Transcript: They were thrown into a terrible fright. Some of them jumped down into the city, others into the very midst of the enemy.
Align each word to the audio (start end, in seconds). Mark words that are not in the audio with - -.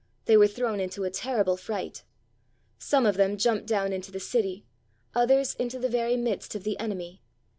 They 0.25 0.35
were 0.35 0.47
thrown 0.47 0.79
into 0.79 1.03
a 1.03 1.11
terrible 1.11 1.55
fright. 1.57 2.01
Some 2.79 3.05
of 3.05 3.17
them 3.17 3.37
jumped 3.37 3.67
down 3.67 3.93
into 3.93 4.11
the 4.11 4.19
city, 4.19 4.65
others 5.13 5.53
into 5.59 5.77
the 5.77 5.89
very 5.89 6.17
midst 6.17 6.55
of 6.55 6.63
the 6.63 6.79
enemy. 6.79 7.21